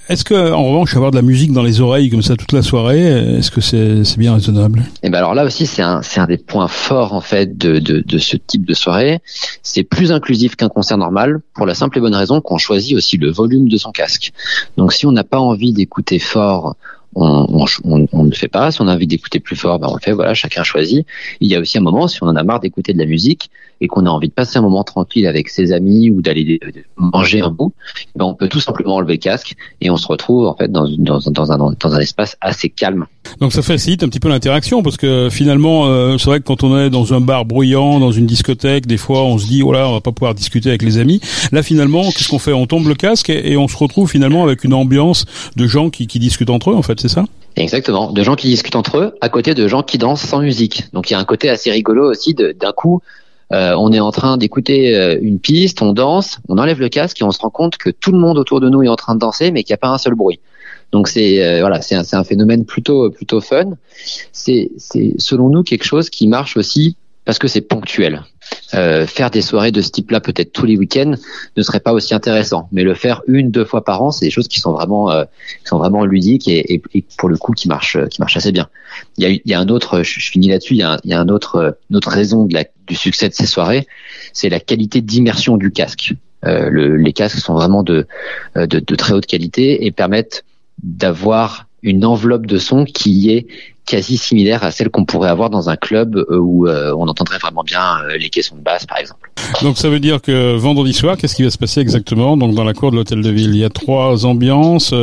est-ce 0.08 0.24
que 0.24 0.52
en 0.52 0.64
revanche 0.64 0.94
avoir 0.96 1.10
de 1.10 1.16
la 1.16 1.22
musique 1.22 1.52
dans 1.52 1.62
les 1.62 1.80
oreilles 1.80 2.10
comme 2.10 2.22
ça 2.22 2.36
toute 2.36 2.52
la 2.52 2.62
soirée, 2.62 3.38
est-ce 3.38 3.50
que 3.50 3.62
c'est 3.62 4.04
c'est 4.04 4.18
bien 4.18 4.34
raisonnable? 4.34 4.80
Et 4.80 5.06
eh 5.06 5.10
ben 5.10 5.18
alors 5.18 5.34
là 5.34 5.44
aussi 5.44 5.66
c'est 5.66 5.82
un 5.82 6.02
c'est 6.02 6.20
un 6.20 6.26
des 6.26 6.38
points 6.38 6.68
forts 6.68 7.14
en 7.14 7.22
fait 7.22 7.56
de 7.56 7.78
de, 7.78 8.00
de 8.00 8.18
ce 8.18 8.36
type 8.36 8.66
de 8.66 8.74
soirée. 8.74 9.20
C'est 9.62 9.84
plus 9.84 10.12
inclusif 10.12 10.56
qu'un 10.56 10.68
concert 10.68 10.98
normal 10.98 11.40
pour 11.54 11.64
la 11.64 11.74
simple 11.74 11.98
et 11.98 12.00
bonne 12.02 12.14
raison 12.14 12.40
qu'on 12.42 12.58
choisit 12.58 12.96
aussi 12.96 13.16
le 13.16 13.30
volume 13.30 13.68
de 13.68 13.78
son 13.78 13.92
casque. 13.92 14.32
Donc 14.76 14.92
si 14.92 15.06
on 15.06 15.12
n'a 15.12 15.24
pas 15.24 15.38
envie 15.38 15.72
d'écouter 15.72 16.18
fort 16.18 16.76
on, 17.14 17.66
on, 17.84 18.06
on, 18.12 18.24
ne 18.24 18.30
le 18.30 18.34
fait 18.34 18.48
pas. 18.48 18.70
Si 18.70 18.80
on 18.80 18.88
a 18.88 18.94
envie 18.94 19.06
d'écouter 19.06 19.40
plus 19.40 19.56
fort, 19.56 19.78
ben 19.78 19.88
on 19.90 19.94
le 19.94 20.00
fait. 20.00 20.12
Voilà, 20.12 20.34
chacun 20.34 20.62
choisit. 20.62 21.06
Il 21.40 21.50
y 21.50 21.54
a 21.54 21.60
aussi 21.60 21.78
un 21.78 21.82
moment, 21.82 22.08
si 22.08 22.22
on 22.22 22.26
en 22.26 22.36
a 22.36 22.42
marre 22.42 22.60
d'écouter 22.60 22.92
de 22.92 22.98
la 22.98 23.06
musique 23.06 23.50
et 23.80 23.88
qu'on 23.88 24.06
a 24.06 24.10
envie 24.10 24.28
de 24.28 24.32
passer 24.32 24.58
un 24.58 24.62
moment 24.62 24.84
tranquille 24.84 25.26
avec 25.26 25.48
ses 25.48 25.72
amis 25.72 26.08
ou 26.08 26.22
d'aller 26.22 26.60
manger 26.96 27.40
un 27.40 27.50
bout, 27.50 27.72
ben 28.14 28.24
on 28.24 28.34
peut 28.34 28.48
tout 28.48 28.60
simplement 28.60 28.96
enlever 28.96 29.14
le 29.14 29.18
casque 29.18 29.54
et 29.80 29.90
on 29.90 29.96
se 29.96 30.06
retrouve 30.06 30.46
en 30.46 30.54
fait 30.54 30.70
dans, 30.70 30.88
dans, 30.88 31.18
dans, 31.18 31.52
un, 31.52 31.74
dans 31.78 31.94
un 31.94 31.98
espace 31.98 32.36
assez 32.40 32.68
calme. 32.68 33.06
Donc 33.40 33.52
ça 33.52 33.62
facilite 33.62 34.02
un 34.04 34.08
petit 34.08 34.20
peu 34.20 34.28
l'interaction 34.28 34.82
parce 34.82 34.96
que 34.96 35.28
finalement, 35.30 35.86
euh, 35.86 36.16
c'est 36.16 36.26
vrai 36.26 36.38
que 36.38 36.44
quand 36.44 36.62
on 36.62 36.78
est 36.78 36.90
dans 36.90 37.12
un 37.12 37.20
bar 37.20 37.44
bruyant, 37.44 37.98
dans 37.98 38.12
une 38.12 38.26
discothèque, 38.26 38.86
des 38.86 38.96
fois 38.96 39.24
on 39.24 39.36
se 39.36 39.46
dit 39.46 39.62
oh 39.62 39.72
là, 39.72 39.88
on 39.88 39.92
va 39.92 40.00
pas 40.00 40.12
pouvoir 40.12 40.34
discuter 40.34 40.68
avec 40.68 40.82
les 40.82 40.98
amis. 40.98 41.20
Là 41.50 41.62
finalement, 41.64 42.04
qu'est-ce 42.04 42.28
qu'on 42.28 42.38
fait? 42.38 42.52
On 42.52 42.66
tombe 42.66 42.86
le 42.86 42.94
casque 42.94 43.30
et, 43.30 43.52
et, 43.52 43.56
on 43.56 43.66
se 43.66 43.76
retrouve 43.76 44.08
finalement 44.08 44.44
avec 44.44 44.62
une 44.62 44.74
ambiance 44.74 45.24
de 45.56 45.66
gens 45.66 45.90
qui, 45.90 46.06
qui 46.06 46.20
discutent 46.20 46.50
entre 46.50 46.70
eux 46.70 46.74
en 46.74 46.82
fait 46.82 47.00
c'est 47.02 47.08
ça? 47.08 47.24
Exactement, 47.56 48.12
de 48.12 48.22
gens 48.22 48.36
qui 48.36 48.46
discutent 48.46 48.76
entre 48.76 48.98
eux, 48.98 49.14
à 49.20 49.28
côté 49.28 49.54
de 49.54 49.66
gens 49.68 49.82
qui 49.82 49.98
dansent 49.98 50.22
sans 50.22 50.40
musique. 50.40 50.84
Donc 50.92 51.10
il 51.10 51.14
y 51.14 51.16
a 51.16 51.18
un 51.18 51.24
côté 51.24 51.50
assez 51.50 51.70
rigolo 51.70 52.08
aussi 52.10 52.34
d'un 52.34 52.72
coup. 52.72 53.02
Euh, 53.52 53.74
on 53.76 53.92
est 53.92 54.00
en 54.00 54.12
train 54.12 54.38
d'écouter 54.38 54.96
euh, 54.96 55.18
une 55.20 55.38
piste, 55.38 55.82
on 55.82 55.92
danse, 55.92 56.38
on 56.48 56.56
enlève 56.56 56.80
le 56.80 56.88
casque 56.88 57.20
et 57.20 57.24
on 57.24 57.32
se 57.32 57.40
rend 57.40 57.50
compte 57.50 57.76
que 57.76 57.90
tout 57.90 58.12
le 58.12 58.18
monde 58.18 58.38
autour 58.38 58.60
de 58.60 58.70
nous 58.70 58.82
est 58.82 58.88
en 58.88 58.96
train 58.96 59.14
de 59.14 59.20
danser, 59.20 59.50
mais 59.50 59.64
qu'il 59.64 59.72
n'y 59.72 59.74
a 59.74 59.78
pas 59.78 59.88
un 59.88 59.98
seul 59.98 60.14
bruit. 60.14 60.40
Donc 60.92 61.08
c'est 61.08 61.44
euh, 61.44 61.60
voilà, 61.60 61.82
c'est 61.82 61.96
un, 61.96 62.04
un, 62.12 62.24
phénomène 62.24 62.64
plutôt 62.64 63.10
plutôt 63.10 63.40
fun. 63.40 63.72
C'est 64.32 64.70
selon 65.18 65.50
nous 65.50 65.62
quelque 65.64 65.84
chose 65.84 66.08
qui 66.08 66.28
marche 66.28 66.56
aussi 66.56 66.96
parce 67.24 67.38
que 67.38 67.48
c'est 67.48 67.62
ponctuel. 67.62 68.22
Euh, 68.74 69.06
faire 69.06 69.30
des 69.30 69.42
soirées 69.42 69.70
de 69.70 69.82
ce 69.82 69.90
type-là 69.90 70.20
peut-être 70.20 70.50
tous 70.50 70.64
les 70.64 70.78
week-ends 70.78 71.12
ne 71.56 71.62
serait 71.62 71.80
pas 71.80 71.92
aussi 71.92 72.14
intéressant, 72.14 72.68
mais 72.72 72.84
le 72.84 72.94
faire 72.94 73.20
une 73.26 73.50
deux 73.50 73.66
fois 73.66 73.84
par 73.84 74.02
an, 74.02 74.10
c'est 74.12 74.24
des 74.24 74.30
choses 74.30 74.48
qui 74.48 74.60
sont 74.60 74.72
vraiment 74.72 75.10
euh, 75.10 75.24
qui 75.60 75.66
sont 75.66 75.76
vraiment 75.76 76.06
ludiques 76.06 76.48
et, 76.48 76.74
et, 76.74 76.82
et, 76.94 77.04
pour 77.18 77.28
le 77.28 77.36
coup 77.36 77.52
qui 77.52 77.68
marchent 77.68 77.98
qui 78.08 78.22
marchent 78.22 78.38
assez 78.38 78.50
bien. 78.50 78.68
Il 79.18 79.24
y 79.24 79.26
a, 79.26 79.30
il 79.30 79.42
y 79.44 79.52
a 79.52 79.60
un 79.60 79.68
autre, 79.68 80.02
je, 80.02 80.20
finis 80.20 80.48
là-dessus, 80.48 80.72
il 80.74 80.78
y 80.78 80.82
a, 80.82 80.92
un, 80.92 80.98
il 81.04 81.10
y 81.10 81.12
a 81.12 81.20
un 81.20 81.28
autre 81.28 81.76
une 81.90 81.96
autre 81.96 82.08
raison 82.08 82.44
de 82.44 82.54
la, 82.54 82.64
du 82.86 82.94
succès 82.94 83.28
de 83.28 83.34
ces 83.34 83.46
soirées, 83.46 83.86
c'est 84.32 84.48
la 84.48 84.60
qualité 84.60 85.02
d'immersion 85.02 85.58
du 85.58 85.70
casque. 85.70 86.14
Euh, 86.46 86.70
le, 86.70 86.96
les 86.96 87.12
casques 87.12 87.38
sont 87.38 87.54
vraiment 87.54 87.82
de, 87.82 88.06
de, 88.56 88.66
de 88.66 88.94
très 88.94 89.12
haute 89.12 89.26
qualité 89.26 89.84
et 89.84 89.90
permettent 89.90 90.44
d'avoir 90.82 91.66
une 91.82 92.04
enveloppe 92.04 92.46
de 92.46 92.58
son 92.58 92.84
qui 92.84 93.30
est 93.30 93.46
quasi 93.84 94.16
similaire 94.16 94.62
à 94.62 94.70
celle 94.70 94.90
qu'on 94.90 95.04
pourrait 95.04 95.28
avoir 95.28 95.50
dans 95.50 95.68
un 95.68 95.76
club 95.76 96.16
euh, 96.16 96.38
où 96.38 96.66
euh, 96.66 96.94
on 96.96 97.08
entendrait 97.08 97.38
vraiment 97.38 97.64
bien 97.64 97.98
euh, 98.04 98.16
les 98.16 98.30
caissons 98.30 98.56
de 98.56 98.60
basse, 98.60 98.86
par 98.86 98.98
exemple. 98.98 99.30
Donc 99.62 99.76
ça 99.76 99.88
veut 99.88 99.98
dire 100.00 100.22
que 100.22 100.54
vendredi 100.56 100.92
soir, 100.92 101.16
qu'est-ce 101.16 101.34
qui 101.34 101.42
va 101.42 101.50
se 101.50 101.58
passer 101.58 101.80
exactement? 101.80 102.36
Donc 102.36 102.54
dans 102.54 102.64
la 102.64 102.74
cour 102.74 102.90
de 102.90 102.96
l'hôtel 102.96 103.22
de 103.22 103.30
ville, 103.30 103.50
il 103.50 103.58
y 103.58 103.64
a 103.64 103.70
trois 103.70 104.24
ambiances. 104.24 104.94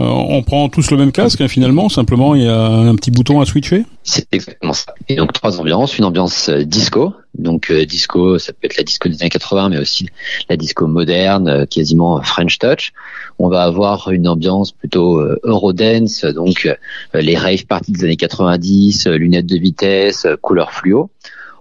on 0.00 0.42
prend 0.42 0.68
tous 0.68 0.90
le 0.90 0.96
même 0.96 1.12
casque 1.12 1.40
hein, 1.40 1.48
finalement? 1.48 1.88
Simplement, 1.88 2.34
il 2.34 2.42
y 2.42 2.48
a 2.48 2.66
un 2.66 2.94
petit 2.96 3.10
bouton 3.10 3.40
à 3.40 3.46
switcher? 3.46 3.84
C'est 4.02 4.26
exactement 4.32 4.72
ça. 4.72 4.94
Et 5.08 5.16
donc 5.16 5.32
trois 5.32 5.60
ambiances, 5.60 5.96
une 5.98 6.04
ambiance 6.04 6.50
disco. 6.50 7.14
Donc 7.36 7.72
disco, 7.72 8.38
ça 8.38 8.52
peut 8.52 8.60
être 8.62 8.76
la 8.76 8.84
disco 8.84 9.08
des 9.08 9.20
années 9.20 9.30
80, 9.30 9.70
mais 9.70 9.78
aussi 9.78 10.08
la 10.48 10.56
disco 10.56 10.86
moderne, 10.86 11.66
quasiment 11.66 12.22
French 12.22 12.58
touch. 12.58 12.92
On 13.38 13.48
va 13.48 13.64
avoir 13.64 14.10
une 14.10 14.28
ambiance 14.28 14.70
plutôt 14.70 15.20
Eurodance, 15.42 16.24
donc 16.24 16.68
les 17.12 17.36
rave 17.36 17.66
parties 17.66 17.92
des 17.92 18.04
années 18.04 18.16
90, 18.16 19.06
euh, 19.06 19.16
lunettes 19.16 19.46
de 19.46 19.56
vitesse, 19.56 20.26
euh, 20.26 20.36
couleur 20.36 20.72
fluo. 20.72 21.10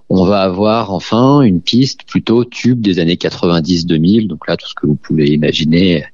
On 0.09 0.25
va 0.25 0.41
avoir 0.41 0.91
enfin 0.91 1.41
une 1.41 1.61
piste 1.61 2.03
plutôt 2.05 2.43
tube 2.45 2.81
des 2.81 2.99
années 2.99 3.15
90-2000, 3.15 4.27
donc 4.27 4.47
là 4.47 4.57
tout 4.57 4.67
ce 4.67 4.75
que 4.75 4.85
vous 4.85 4.95
pouvez 4.95 5.27
imaginer 5.27 6.03
euh, 6.03 6.07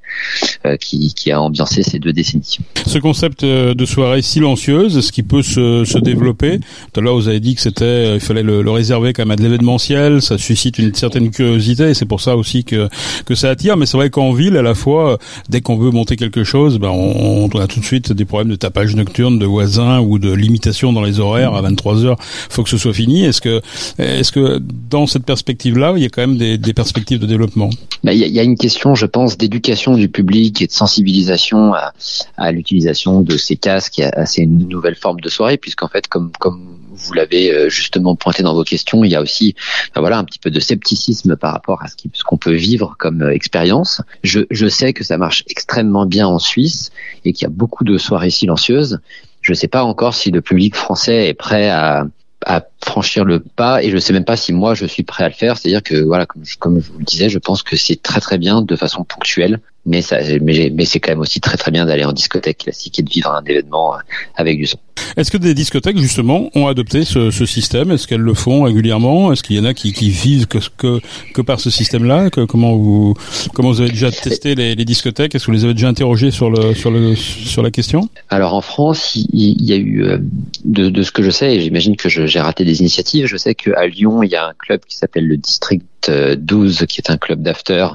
qui, 0.78 1.14
qui, 1.14 1.32
a 1.32 1.42
ambiancé 1.42 1.84
ces 1.84 2.00
deux 2.00 2.14
décennies. 2.14 2.60
Ce 2.86 2.98
concept 3.00 3.44
euh, 3.44 3.74
de 3.74 3.86
soirée 3.86 4.22
silencieuse, 4.22 5.02
ce 5.02 5.12
qui 5.12 5.24
peut 5.24 5.42
se, 5.42 5.84
se 5.86 5.98
développer 5.98 6.60
Tout 6.94 7.00
à 7.00 7.04
l'heure, 7.04 7.16
vous 7.16 7.28
avez 7.28 7.40
dit 7.40 7.56
que 7.56 7.62
c'était, 7.62 7.86
euh, 7.86 8.14
il 8.16 8.20
fallait 8.20 8.44
le, 8.44 8.62
le, 8.62 8.72
réserver 8.72 9.14
quand 9.14 9.24
même 9.24 9.32
à 9.32 9.36
de 9.36 9.44
l'événementiel. 9.44 10.22
Ça 10.22 10.38
suscite 10.38 10.80
une 10.80 10.94
certaine 10.94 11.32
curiosité, 11.32 11.90
et 11.90 11.94
c'est 11.94 12.06
pour 12.06 12.22
ça 12.22 12.36
aussi 12.36 12.64
que 12.64 12.88
que 13.26 13.36
ça 13.36 13.50
attire. 13.50 13.78
Mais 13.78 13.86
c'est 13.86 13.98
vrai 13.98 14.10
qu'en 14.10 14.32
ville, 14.32 14.58
à 14.58 14.62
la 14.62 14.76
fois, 14.76 15.18
dès 15.50 15.62
qu'on 15.62 15.78
veut 15.78 15.92
monter 15.92 16.16
quelque 16.16 16.44
chose, 16.44 16.80
ben 16.80 16.90
on, 16.90 17.50
on, 17.54 17.60
a 17.60 17.68
tout 17.68 17.80
de 17.80 17.86
suite 17.86 18.12
des 18.14 18.26
problèmes 18.26 18.50
de 18.50 18.56
tapage 18.56 18.96
nocturne, 18.96 19.40
de 19.40 19.46
voisins 19.46 20.00
ou 20.00 20.20
de 20.20 20.32
limitation 20.32 20.94
dans 20.94 21.04
les 21.04 21.20
horaires. 21.20 21.54
À 21.54 21.62
23 21.62 22.06
heures, 22.06 22.18
faut 22.20 22.64
que 22.64 22.70
ce 22.70 22.78
soit 22.78 22.94
fini. 22.94 23.26
Est-ce 23.26 23.42
que 23.42 23.62
est-ce 23.98 24.32
que 24.32 24.62
dans 24.90 25.08
cette 25.08 25.26
perspective-là, 25.26 25.94
il 25.96 26.04
y 26.04 26.06
a 26.06 26.10
quand 26.10 26.22
même 26.22 26.38
des, 26.38 26.58
des 26.58 26.74
perspectives 26.74 27.20
de 27.20 27.26
développement? 27.26 27.70
Ben, 28.04 28.12
Il 28.12 28.20
y, 28.20 28.24
a, 28.24 28.28
y 28.28 28.40
a 28.40 28.44
une 28.44 28.58
question, 28.58 28.96
je 28.96 29.06
pense, 29.06 29.38
d'éducation 29.38 29.96
du 29.96 30.10
public 30.10 30.59
et 30.62 30.68
de 30.68 30.72
sensibilisation 30.72 31.74
à, 31.74 31.94
à 32.38 32.52
l'utilisation 32.52 33.22
de 33.22 33.38
ces 33.38 33.56
casques 33.56 34.00
et 34.00 34.06
à, 34.06 34.26
ces 34.26 34.46
nouvelles 34.46 34.96
formes 34.96 35.20
de 35.22 35.30
soirée, 35.30 35.58
puisqu'en 35.58 35.88
fait, 35.88 36.08
comme 36.08 36.32
comme 36.40 36.80
vous 37.00 37.14
l'avez 37.14 37.52
euh, 37.52 37.70
justement 37.70 38.16
pointé 38.16 38.44
dans 38.44 38.54
vos 38.54 38.64
questions, 38.64 39.04
il 39.04 39.12
y 39.12 39.16
a 39.16 39.22
aussi 39.22 39.56
ben 39.96 40.02
voilà 40.02 40.18
un 40.18 40.24
petit 40.24 40.40
peu 40.40 40.52
de 40.52 40.60
scepticisme 40.60 41.36
par 41.36 41.54
rapport 41.54 41.82
à 41.84 41.88
ce 41.88 42.24
qu'on 42.24 42.38
peut 42.38 42.54
vivre 42.54 42.96
comme 42.98 43.22
euh, 43.22 43.34
expérience. 43.34 44.02
Je, 44.24 44.68
sais 44.68 44.94
que 44.94 45.04
ça 45.04 45.18
marche 45.18 45.44
extrêmement 45.48 46.06
bien 46.06 46.28
en 46.28 46.40
Suisse 46.40 46.92
et 47.26 47.34
qu'il 47.34 47.44
y 47.44 47.46
a 47.46 47.54
beaucoup 47.54 47.84
de 47.84 47.98
soirées 47.98 48.30
silencieuses. 48.30 49.00
Je 49.42 49.54
ne 49.54 49.56
sais 49.56 49.68
pas 49.68 49.84
encore 49.84 50.14
si 50.14 50.32
le 50.32 50.42
public 50.42 50.76
français 50.76 51.28
est 51.28 51.34
prêt 51.34 51.70
à, 51.70 52.06
à 52.46 52.62
franchir 52.84 53.26
le 53.26 53.40
pas 53.40 53.84
et 53.84 53.90
je 53.92 53.98
sais 53.98 54.14
même 54.14 54.26
pas 54.26 54.38
si 54.38 54.54
moi 54.54 54.74
je 54.74 54.86
suis 54.86 55.04
prêt 55.04 55.24
à 55.24 55.30
le 55.30 55.34
faire. 55.34 55.58
C'est-à-dire 55.58 55.84
que 55.84 55.96
voilà, 55.96 56.26
comme 56.26 56.46
je, 56.46 56.58
comme 56.58 56.80
je 56.82 56.92
vous 56.92 57.00
le 57.00 57.06
disais, 57.06 57.30
je 57.30 57.40
pense 57.40 57.64
que 57.64 57.76
c'est 57.76 58.02
très 58.02 58.20
très 58.20 58.38
bien 58.38 58.62
de 58.62 58.76
façon 58.76 59.04
ponctuelle, 59.04 59.60
mais 59.86 60.02
ça, 60.02 60.18
mais, 60.42 60.72
mais 60.74 60.86
c'est 60.86 61.00
quand 61.00 61.12
même 61.12 61.20
aussi 61.20 61.40
très 61.40 61.58
très 61.58 61.72
bien 61.72 61.86
d'aller 61.86 62.06
en 62.06 62.14
discothèque 62.14 62.60
classique 62.60 63.00
et 63.00 63.04
de 63.04 63.10
vivre 63.10 63.32
un 63.32 63.44
événement 63.44 63.96
euh, 63.96 63.98
avec 64.36 64.58
du 64.58 64.68
son. 64.68 64.78
Est-ce 65.16 65.32
que 65.32 65.38
des 65.38 65.54
discothèques 65.54 65.98
justement 65.98 66.50
ont 66.56 66.68
adopté 66.68 67.06
ce, 67.06 67.32
ce 67.32 67.46
système? 67.46 67.90
Est-ce 67.92 68.06
qu'elles 68.06 68.20
le 68.20 68.34
font 68.34 68.64
régulièrement? 68.64 69.32
Est-ce 69.32 69.44
qu'il 69.44 69.56
y 69.56 69.60
en 69.60 69.66
a 69.66 69.74
qui, 69.74 69.94
qui 69.94 70.10
vivent 70.10 70.46
que, 70.46 70.60
que, 70.78 71.00
que 71.34 71.42
par 71.42 71.60
ce 71.60 71.70
système-là? 71.70 72.30
Comment 72.30 72.76
vous 72.76 73.14
comment 73.54 73.72
vous 73.72 73.82
avez 73.82 73.90
déjà 73.90 74.12
testé 74.12 74.56
les, 74.56 74.76
les 74.76 74.86
discothèques? 74.86 75.34
Est-ce 75.34 75.46
que 75.46 75.52
vous 75.52 75.58
les 75.58 75.64
avez 75.64 75.74
déjà 75.74 75.88
interrogés 75.88 76.32
sur 76.32 76.50
le 76.50 76.76
sur 76.76 76.92
le 76.92 77.16
sur 77.16 77.64
la 77.64 77.72
question? 77.72 78.10
Alors 78.30 78.54
en 78.54 78.62
France, 78.62 79.16
il, 79.16 79.28
il 79.34 79.66
y 79.66 79.74
a 79.74 79.78
eu 79.78 80.04
euh, 80.04 80.18
de, 80.66 80.90
de 80.90 81.02
ce 81.02 81.12
que 81.12 81.24
je 81.24 81.32
sais, 81.32 81.56
et 81.56 81.62
j'imagine 81.62 81.96
que 81.96 82.10
j'ai 82.10 82.40
raté 82.40 82.66
des 82.66 82.69
initiatives. 82.74 83.26
Je 83.26 83.38
sais 83.38 83.56
qu'à 83.56 83.88
Lyon, 83.88 84.24
il 84.24 84.30
y 84.30 84.36
a 84.36 84.48
un 84.48 84.54
club 84.54 84.82
qui 84.88 84.96
s'appelle 84.96 85.28
le 85.28 85.38
District 85.38 85.86
12, 86.10 86.86
qui 86.88 87.02
est 87.02 87.10
un 87.10 87.18
club 87.18 87.42
d'after, 87.42 87.88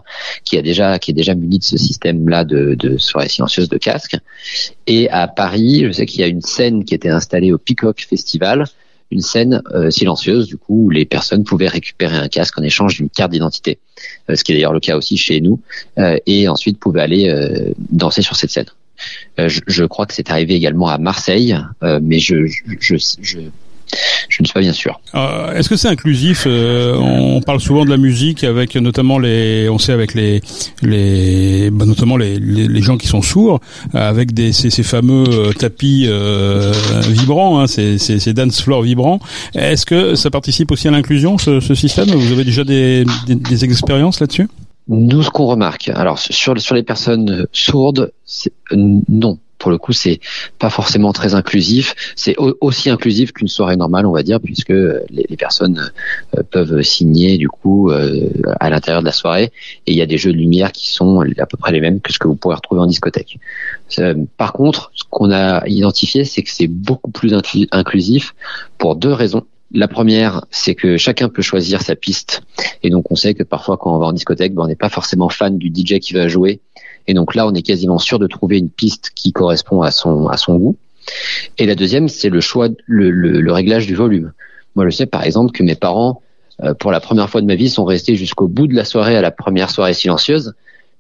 qui 0.45 0.59
a 0.59 0.63
déjà, 0.63 0.99
qui 0.99 1.11
est 1.11 1.15
déjà 1.15 1.35
muni 1.35 1.59
de 1.59 1.65
ce 1.65 1.77
système-là 1.77 2.45
de, 2.45 2.75
de 2.75 2.99
soirée 2.99 3.29
silencieuse 3.29 3.69
de 3.69 3.79
casque. 3.79 4.17
Et 4.87 5.09
à 5.11 5.27
Paris, 5.29 5.85
je 5.87 5.93
sais 5.93 6.07
qu'il 6.07 6.21
y 6.21 6.25
a 6.25 6.27
une 6.27 6.43
scène 6.43 6.85
qui 6.85 6.95
était 6.95 7.09
installée 7.09 7.53
au 7.53 7.59
Peacock 7.59 8.07
Festival, 8.09 8.67
une 9.11 9.21
scène 9.21 9.63
euh, 9.73 9.91
silencieuse 9.91 10.47
du 10.47 10.57
coup 10.57 10.87
où 10.87 10.91
les 10.91 11.05
personnes 11.05 11.45
pouvaient 11.45 11.69
récupérer 11.69 12.17
un 12.17 12.29
casque 12.29 12.59
en 12.59 12.63
échange 12.63 12.97
d'une 12.97 13.09
carte 13.09 13.31
d'identité, 13.31 13.79
euh, 14.29 14.35
ce 14.35 14.45
qui 14.45 14.53
est 14.53 14.57
d'ailleurs 14.57 14.73
le 14.73 14.81
cas 14.81 14.97
aussi 14.97 15.17
chez 15.17 15.41
nous, 15.41 15.61
euh, 15.99 16.19
et 16.27 16.49
ensuite 16.49 16.79
pouvaient 16.79 17.03
aller 17.03 17.75
danser 17.91 18.23
sur 18.23 18.37
cette 18.37 18.51
scène. 18.51 18.67
Je, 19.39 19.85
crois 19.85 20.07
que 20.07 20.15
c'est 20.15 20.31
arrivé 20.31 20.55
également 20.55 20.89
à 20.89 20.99
Marseille, 20.99 21.57
mais 21.83 22.19
je 22.19 22.47
je 24.29 24.43
ne 24.43 24.47
suis 24.47 24.53
pas 24.53 24.61
bien 24.61 24.73
sûr. 24.73 25.01
Euh, 25.15 25.53
Est-ce 25.53 25.69
que 25.69 25.77
c'est 25.77 25.89
inclusif 25.89 26.45
euh, 26.47 26.97
On 26.97 27.41
parle 27.41 27.61
souvent 27.61 27.85
de 27.85 27.91
la 27.91 27.97
musique 27.97 28.45
avec 28.45 28.75
notamment 28.77 29.19
les, 29.19 29.69
on 29.69 29.79
sait 29.79 29.93
avec 29.93 30.15
les, 30.15 30.41
les, 30.83 31.71
bah, 31.71 31.85
notamment 31.85 32.17
les, 32.17 32.39
les, 32.39 32.69
les, 32.69 32.83
gens 32.83 32.97
qui 32.97 33.07
sont 33.07 33.23
sourds, 33.23 33.61
avec 33.93 34.33
des 34.33 34.53
ces, 34.53 34.71
ces 34.71 34.83
fameux 34.83 35.25
euh, 35.29 35.53
tapis 35.53 36.07
euh, 36.09 36.73
vibrants, 37.09 37.61
hein, 37.61 37.67
ces, 37.67 37.99
ces, 37.99 38.19
ces, 38.19 38.33
dance 38.33 38.61
floors 38.61 38.83
vibrants. 38.83 39.21
Est-ce 39.55 39.87
que 39.87 40.15
ça 40.15 40.31
participe 40.31 40.71
aussi 40.71 40.89
à 40.89 40.91
l'inclusion 40.91 41.39
ce, 41.39 41.61
ce, 41.61 41.75
système? 41.75 42.09
Vous 42.11 42.33
avez 42.33 42.45
déjà 42.45 42.65
des, 42.65 43.05
des, 43.27 43.35
des 43.35 43.65
expériences 43.65 44.21
là-dessus? 44.21 44.49
Nous, 44.89 45.23
ce 45.23 45.31
qu'on 45.31 45.47
remarque, 45.47 45.89
alors 45.95 46.19
sur 46.19 46.61
sur 46.61 46.75
les 46.75 46.83
personnes 46.83 47.47
sourdes, 47.53 48.13
non, 48.73 49.39
pour 49.65 49.71
le 49.71 49.79
coup, 49.79 49.95
c'est 49.95 50.21
pas 50.59 50.69
forcément 50.69 51.15
très 51.15 51.35
inclusif. 51.35 51.95
C'est 52.17 52.37
aussi 52.61 52.91
inclusif 52.91 53.33
qu'une 53.33 53.49
soirée 53.49 53.77
normale, 53.77 54.05
on 54.05 54.13
va 54.13 54.23
dire, 54.23 54.39
puisque 54.39 54.75
les, 55.09 55.37
personnes 55.39 55.91
euh, 56.37 56.43
peuvent 56.43 56.83
signer 56.83 57.39
du 57.39 57.49
coup 57.49 57.89
euh, 57.91 58.29
à 58.61 58.69
l'intérieur 58.69 59.01
de 59.01 59.07
la 59.07 59.13
soirée. 59.13 59.53
Et 59.87 59.93
il 59.93 59.97
y 59.97 60.03
a 60.03 60.07
des 60.07 60.19
jeux 60.19 60.35
de 60.35 60.37
lumière 60.37 60.71
qui 60.71 60.93
sont 60.93 61.25
à 61.39 61.47
peu 61.47 61.57
près 61.57 61.73
les 61.73 61.81
mêmes 61.81 62.03
que 62.03 62.13
ce 62.13 62.19
que 62.19 62.29
vous 62.29 62.35
pourrez 62.35 62.57
retrouver 62.57 62.83
en 62.83 62.87
discothèque. 62.87 63.39
Euh, 64.01 64.15
par 64.37 64.53
contre, 64.53 64.91
ce 64.95 65.05
qu'on 65.09 65.31
a 65.33 65.67
identifié, 65.67 66.27
c'est 66.27 66.43
que 66.43 66.51
c'est 66.51 66.67
beaucoup 66.67 67.11
plus 67.11 67.35
inclusif 67.73 68.35
pour 68.77 68.97
deux 68.97 69.15
raisons. 69.15 69.45
La 69.73 69.89
première, 69.89 70.45
c'est 70.51 70.75
que 70.75 70.99
chacun 70.99 71.31
peut 71.31 71.41
choisir 71.41 71.81
sa 71.81 71.97
piste. 71.97 72.43
Et 72.83 72.91
donc, 72.91 73.11
on 73.11 73.17
sait 73.17 73.33
que 73.33 73.45
parfois, 73.45 73.79
quand 73.79 73.97
on 73.97 73.99
va 73.99 74.09
en 74.09 74.13
discothèque, 74.13 74.53
ben, 74.53 74.65
on 74.65 74.67
n'est 74.67 74.77
pas 74.77 74.91
forcément 74.91 75.31
fan 75.31 75.57
du 75.57 75.69
DJ 75.69 76.01
qui 76.01 76.13
va 76.13 76.29
jouer. 76.29 76.61
Et 77.07 77.15
donc 77.15 77.35
là, 77.35 77.47
on 77.47 77.55
est 77.55 77.63
quasiment 77.63 77.99
sûr 77.99 78.19
de 78.19 78.27
trouver 78.27 78.59
une 78.59 78.71
piste 78.71 79.11
qui 79.15 79.33
correspond 79.33 79.83
à 79.83 79.91
son, 79.91 80.29
à 80.29 80.37
son 80.37 80.57
goût. 80.57 80.77
Et 81.59 81.67
la 81.67 81.75
deuxième, 81.75 82.09
c'est 82.09 82.31
le 82.31 82.41
choix, 82.41 82.69
le, 82.87 83.11
le, 83.11 83.41
le, 83.41 83.53
réglage 83.53 83.87
du 83.87 83.95
volume. 83.95 84.33
Moi, 84.75 84.89
je 84.89 84.97
sais 84.97 85.07
par 85.07 85.23
exemple 85.25 85.53
que 85.53 85.63
mes 85.63 85.75
parents, 85.75 86.23
euh, 86.63 86.73
pour 86.73 86.93
la 86.93 87.01
première 87.01 87.29
fois 87.29 87.41
de 87.41 87.47
ma 87.47 87.55
vie, 87.55 87.69
sont 87.69 87.85
restés 87.85 88.17
jusqu'au 88.17 88.49
bout 88.49 88.67
de 88.67 88.75
la 88.75 88.85
soirée 88.85 89.17
à 89.17 89.21
la 89.21 89.31
première 89.31 89.71
soirée 89.71 89.95
silencieuse 89.95 90.55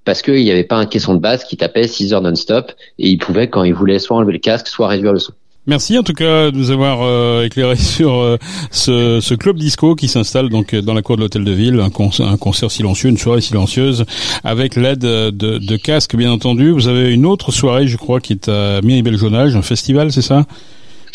parce 0.05 0.21
qu'il 0.21 0.43
n'y 0.43 0.51
avait 0.51 0.65
pas 0.65 0.77
un 0.77 0.87
caisson 0.87 1.15
de 1.15 1.21
base 1.21 1.45
qui 1.45 1.57
tapait 1.57 1.89
6 1.89 2.13
heures 2.13 2.21
non-stop 2.21 2.73
et 2.99 3.09
ils 3.09 3.19
pouvaient, 3.19 3.49
quand 3.49 3.65
ils 3.65 3.75
voulaient, 3.75 3.99
soit 3.99 4.17
enlever 4.17 4.35
le 4.35 4.39
casque, 4.39 4.69
soit 4.69 4.89
réduire 4.89 5.13
le 5.13 5.19
son. 5.19 5.33
Merci 5.67 5.97
en 5.97 6.03
tout 6.03 6.13
cas 6.13 6.51
de 6.51 6.57
nous 6.57 6.71
avoir 6.71 7.01
euh, 7.03 7.45
éclairé 7.45 7.77
sur 7.77 8.15
euh, 8.15 8.37
ce, 8.71 9.21
ce, 9.21 9.35
club 9.35 9.57
disco 9.57 9.95
qui 9.95 10.09
s'installe 10.09 10.51
donc 10.51 10.75
dans 10.75 10.93
la 10.93 11.01
cour 11.01 11.17
de 11.17 11.23
l'hôtel 11.23 11.45
de 11.45 11.53
ville, 11.53 11.81
un, 11.81 11.91
con 11.91 12.11
un, 12.19 12.37
concert 12.37 12.71
silencieux, 12.71 13.09
une 13.09 13.19
soirée 13.19 13.41
silencieuse 13.41 14.05
avec 14.45 14.77
l'aide 14.77 14.99
de, 14.99 15.31
de, 15.31 15.77
casques 15.77 16.17
bien 16.17 16.31
entendu. 16.31 16.71
Vous 16.71 16.89
avez 16.89 17.13
une 17.13 17.25
autre 17.25 17.51
soirée, 17.51 17.87
je 17.87 17.97
crois, 17.97 18.21
qui 18.21 18.35
est 18.35 18.49
à 18.49 18.81
Miribel-Jonage, 18.83 19.57
un 19.57 19.63
festival, 19.63 20.13
c'est 20.13 20.23
ça? 20.23 20.45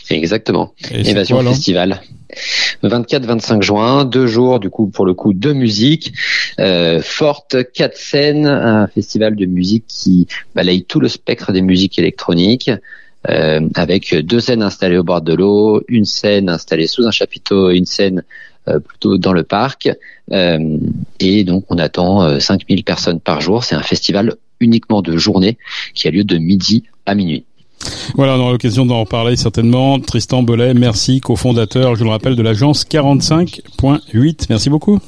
Exactement. 0.09 0.73
Évasion 0.91 1.41
Festival. 1.43 2.01
24-25 2.83 3.61
juin, 3.61 4.05
deux 4.05 4.27
jours 4.27 4.59
du 4.59 4.69
coup 4.69 4.87
pour 4.87 5.05
le 5.05 5.13
coup 5.13 5.33
de 5.33 5.51
musique, 5.51 6.13
euh, 6.59 7.01
forte, 7.01 7.71
quatre 7.73 7.97
scènes, 7.97 8.45
un 8.45 8.87
festival 8.87 9.35
de 9.35 9.45
musique 9.45 9.85
qui 9.87 10.27
balaye 10.55 10.83
tout 10.83 10.99
le 10.99 11.07
spectre 11.07 11.51
des 11.51 11.61
musiques 11.61 11.97
électroniques. 11.97 12.71
Euh, 13.29 13.67
avec 13.75 14.15
deux 14.15 14.39
scènes 14.39 14.63
installées 14.63 14.97
au 14.97 15.03
bord 15.03 15.21
de 15.21 15.33
l'eau, 15.33 15.81
une 15.87 16.05
scène 16.05 16.49
installée 16.49 16.87
sous 16.87 17.05
un 17.05 17.11
chapiteau 17.11 17.69
une 17.69 17.85
scène 17.85 18.23
euh, 18.67 18.79
plutôt 18.79 19.17
dans 19.17 19.33
le 19.33 19.43
parc. 19.43 19.89
Euh, 20.31 20.77
et 21.19 21.43
donc 21.43 21.65
on 21.69 21.77
attend 21.77 22.39
5000 22.39 22.83
personnes 22.83 23.19
par 23.19 23.41
jour. 23.41 23.63
C'est 23.63 23.75
un 23.75 23.83
festival 23.83 24.35
uniquement 24.59 25.01
de 25.01 25.17
journée 25.17 25.57
qui 25.93 26.07
a 26.07 26.11
lieu 26.11 26.23
de 26.23 26.37
midi 26.37 26.83
à 27.05 27.15
minuit. 27.15 27.45
Voilà, 28.15 28.35
on 28.35 28.41
aura 28.41 28.51
l'occasion 28.51 28.85
d'en 28.85 29.01
reparler 29.01 29.37
certainement. 29.37 29.99
Tristan 29.99 30.43
Belay, 30.43 30.73
merci, 30.73 31.21
cofondateur, 31.21 31.95
je 31.95 32.03
le 32.03 32.09
rappelle, 32.09 32.35
de 32.35 32.41
l'agence 32.41 32.85
45.8. 32.85 34.47
Merci 34.49 34.69
beaucoup. 34.69 34.99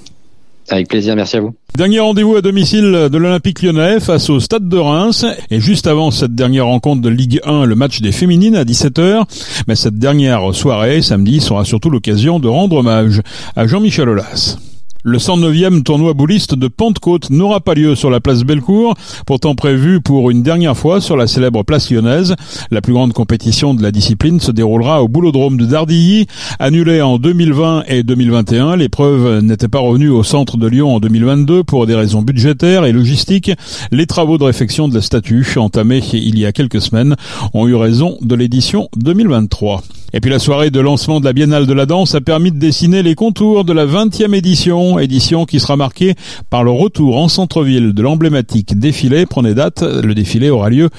Avec 0.69 0.87
plaisir, 0.87 1.15
merci 1.15 1.37
à 1.37 1.41
vous. 1.41 1.53
Dernier 1.75 1.99
rendez-vous 1.99 2.35
à 2.35 2.41
domicile 2.41 3.09
de 3.11 3.17
l'Olympique 3.17 3.61
lyonnais 3.61 3.99
face 3.99 4.29
au 4.29 4.39
Stade 4.39 4.67
de 4.69 4.77
Reims. 4.77 5.25
Et 5.49 5.59
juste 5.59 5.87
avant 5.87 6.11
cette 6.11 6.35
dernière 6.35 6.65
rencontre 6.65 7.01
de 7.01 7.09
Ligue 7.09 7.39
1, 7.43 7.65
le 7.65 7.75
match 7.75 8.01
des 8.01 8.11
féminines 8.11 8.55
à 8.55 8.63
17h. 8.63 9.23
Mais 9.67 9.75
cette 9.75 9.97
dernière 9.97 10.53
soirée, 10.53 11.01
samedi, 11.01 11.39
sera 11.41 11.65
surtout 11.65 11.89
l'occasion 11.89 12.39
de 12.39 12.47
rendre 12.47 12.77
hommage 12.77 13.21
à 13.55 13.67
Jean-Michel 13.67 14.09
Aulas. 14.09 14.57
Le 15.03 15.17
109e 15.17 15.81
tournoi 15.81 16.13
bouliste 16.13 16.53
de 16.53 16.67
Pentecôte 16.67 17.31
n'aura 17.31 17.59
pas 17.59 17.73
lieu 17.73 17.95
sur 17.95 18.11
la 18.11 18.19
place 18.19 18.43
Bellecour, 18.43 18.93
pourtant 19.25 19.55
prévu 19.55 19.99
pour 19.99 20.29
une 20.29 20.43
dernière 20.43 20.77
fois 20.77 21.01
sur 21.01 21.17
la 21.17 21.25
célèbre 21.25 21.63
place 21.63 21.89
lyonnaise. 21.89 22.35
La 22.69 22.81
plus 22.81 22.93
grande 22.93 23.11
compétition 23.11 23.73
de 23.73 23.81
la 23.81 23.91
discipline 23.91 24.39
se 24.39 24.51
déroulera 24.51 25.01
au 25.01 25.07
boulodrome 25.07 25.57
de 25.57 25.65
Dardilly. 25.65 26.27
Annulée 26.59 27.01
en 27.01 27.17
2020 27.17 27.85
et 27.87 28.03
2021, 28.03 28.75
l'épreuve 28.75 29.39
n'était 29.41 29.67
pas 29.67 29.79
revenue 29.79 30.09
au 30.09 30.21
centre 30.21 30.57
de 30.57 30.67
Lyon 30.67 30.95
en 30.95 30.99
2022 30.99 31.63
pour 31.63 31.87
des 31.87 31.95
raisons 31.95 32.21
budgétaires 32.21 32.85
et 32.85 32.91
logistiques. 32.91 33.51
Les 33.91 34.05
travaux 34.05 34.37
de 34.37 34.43
réfection 34.43 34.87
de 34.87 34.93
la 34.93 35.01
statue, 35.01 35.47
entamés 35.55 36.03
il 36.13 36.37
y 36.37 36.45
a 36.45 36.51
quelques 36.51 36.81
semaines, 36.81 37.15
ont 37.55 37.67
eu 37.67 37.73
raison 37.73 38.19
de 38.21 38.35
l'édition 38.35 38.87
2023. 38.97 39.81
Et 40.13 40.19
puis 40.19 40.29
la 40.29 40.39
soirée 40.39 40.71
de 40.71 40.79
lancement 40.79 41.19
de 41.19 41.25
la 41.25 41.33
Biennale 41.33 41.67
de 41.67 41.73
la 41.73 41.85
danse 41.85 42.15
a 42.15 42.21
permis 42.21 42.51
de 42.51 42.57
dessiner 42.57 43.01
les 43.01 43.15
contours 43.15 43.63
de 43.63 43.73
la 43.73 43.85
20e 43.85 44.33
édition, 44.33 44.99
édition 44.99 45.45
qui 45.45 45.59
sera 45.59 45.77
marquée 45.77 46.15
par 46.49 46.63
le 46.63 46.71
retour 46.71 47.17
en 47.17 47.27
centre-ville 47.27 47.93
de 47.93 48.01
l'emblématique 48.01 48.77
défilé. 48.77 49.25
Prenez 49.25 49.53
date, 49.53 49.83
le 49.83 50.13
défilé 50.13 50.49
aura 50.49 50.69
lieu 50.69 50.89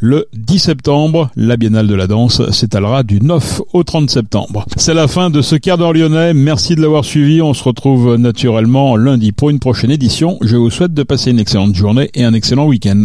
le 0.00 0.26
10 0.32 0.58
septembre. 0.58 1.30
La 1.36 1.56
Biennale 1.56 1.86
de 1.86 1.94
la 1.94 2.06
danse 2.06 2.50
s'étalera 2.50 3.02
du 3.02 3.20
9 3.20 3.60
au 3.72 3.82
30 3.82 4.10
septembre. 4.10 4.64
C'est 4.76 4.94
la 4.94 5.08
fin 5.08 5.30
de 5.30 5.42
ce 5.42 5.56
quart 5.56 5.78
d'heure 5.78 5.92
lyonnais. 5.92 6.32
Merci 6.32 6.74
de 6.74 6.80
l'avoir 6.80 7.04
suivi. 7.04 7.42
On 7.42 7.54
se 7.54 7.64
retrouve 7.64 8.16
naturellement 8.16 8.96
lundi 8.96 9.32
pour 9.32 9.50
une 9.50 9.58
prochaine 9.58 9.90
édition. 9.90 10.38
Je 10.40 10.56
vous 10.56 10.70
souhaite 10.70 10.94
de 10.94 11.02
passer 11.02 11.30
une 11.30 11.40
excellente 11.40 11.74
journée 11.74 12.10
et 12.14 12.24
un 12.24 12.32
excellent 12.32 12.66
week-end. 12.66 13.04